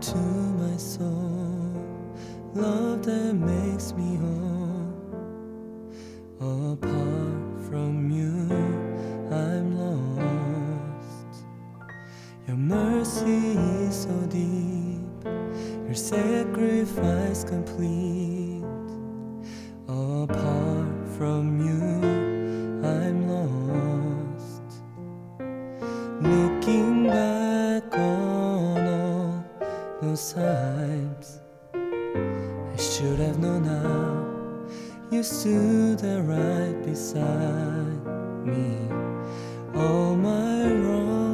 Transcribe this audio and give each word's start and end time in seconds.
to 0.00 0.16
my 0.16 0.76
soul, 0.78 1.74
love 2.54 3.02
that 3.04 3.34
makes 3.34 3.92
me 3.92 4.16
whole. 4.16 4.94
Apart 6.72 7.60
from 7.68 8.10
you, 8.10 8.48
I'm 9.30 9.76
lost. 9.76 11.44
Your 12.48 12.56
mercy 12.56 13.58
is 13.84 14.02
so 14.04 14.16
deep, 14.30 15.24
your 15.84 15.94
sacrifice 15.94 17.44
complete. 17.44 18.64
Apart 19.86 21.08
from 21.18 21.60
you, 21.60 22.00
I'm 22.88 23.28
lost. 23.28 24.62
Looking 26.22 27.06
back 27.06 27.98
on 27.98 28.19
those 30.10 30.32
times, 30.32 31.38
I 31.72 32.76
should 32.76 33.20
have 33.20 33.38
known 33.38 33.62
now. 33.62 34.26
You 35.12 35.22
stood 35.22 36.00
there 36.00 36.22
right 36.22 36.74
beside 36.84 38.04
me. 38.44 38.88
All 39.72 40.16
my 40.16 40.66
wrongs 40.82 41.29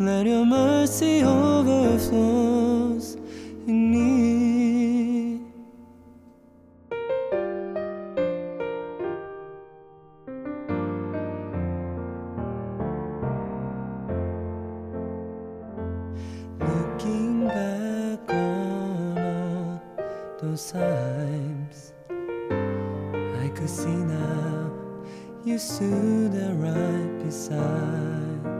Let 0.00 0.26
your 0.26 0.44
mercy 0.44 1.22
overflows 1.22 3.14
in 3.68 3.90
me. 3.92 5.40
Looking 16.58 17.46
back 17.46 18.28
on 18.32 19.18
all 19.18 19.80
those 20.40 20.72
times, 20.72 21.92
I 22.10 23.48
could 23.54 23.70
see 23.70 23.94
now 23.94 24.85
you 25.46 25.58
stood 25.58 26.34
right 26.58 27.24
beside 27.24 28.55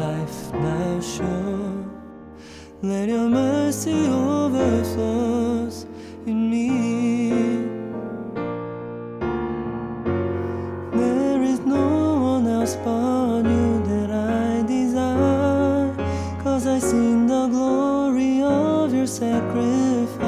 life, 0.00 0.52
now 0.54 1.00
show 1.00 1.84
Let 2.82 3.08
your 3.10 3.28
mercy 3.28 4.06
overflows 4.08 5.84
in 6.24 6.38
me. 6.50 6.68
There 11.00 11.42
is 11.42 11.60
no 11.60 11.86
one 12.32 12.46
else 12.46 12.76
but 12.76 13.42
you 13.52 13.68
that 13.90 14.10
I 14.10 14.62
desire, 14.66 15.94
cause 16.42 16.66
I 16.66 16.78
sing 16.78 17.26
the 17.26 17.48
glory 17.48 18.42
of 18.42 18.94
your 18.94 19.06
sacrifice. 19.06 20.18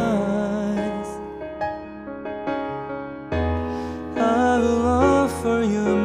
I 4.16 4.59
will 4.62 4.87
offer 4.87 5.62
you. 5.75 6.01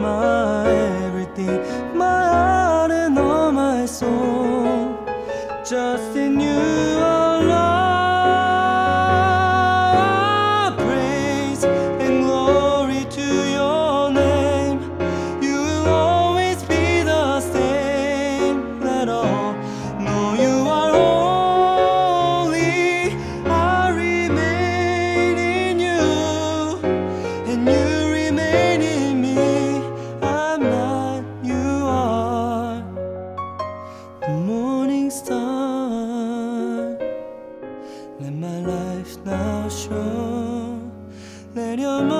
내려줘 41.53 42.16